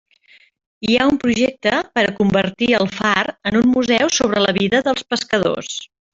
Hi 0.87 0.95
ha 1.01 1.09
un 1.09 1.19
projecte 1.23 1.73
per 1.97 2.05
a 2.07 2.13
convertir 2.21 2.71
el 2.79 2.89
far 2.95 3.13
en 3.51 3.59
un 3.61 3.69
museu 3.75 4.11
sobre 4.21 4.43
la 4.49 4.57
vida 4.59 4.81
dels 4.89 5.07
pescadors. 5.13 5.71